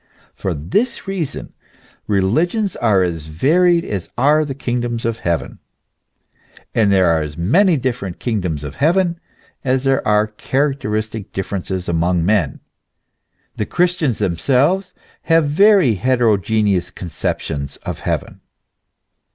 For 0.33 0.55
this 0.55 1.07
reason, 1.07 1.53
religions 2.07 2.75
are 2.75 3.03
as 3.03 3.27
various 3.27 3.85
as 3.85 4.09
are 4.17 4.43
the 4.43 4.55
kingdoms 4.55 5.05
of 5.05 5.17
heaven, 5.17 5.59
and 6.73 6.91
there 6.91 7.05
are 7.09 7.21
as 7.21 7.37
many 7.37 7.77
different 7.77 8.17
kingdoms 8.17 8.63
of 8.63 8.73
heaven 8.81 9.19
as 9.63 9.83
there 9.83 10.01
are 10.07 10.25
characteristic 10.25 11.31
differences 11.33 11.87
among 11.87 12.25
men. 12.25 12.61
The 13.57 13.67
Christians 13.67 14.17
themselves 14.17 14.95
have 15.29 15.45
very 15.47 15.93
heterogeneous 15.93 16.89
conceptions 16.89 17.77
of 17.85 17.99
heaven. 17.99 18.41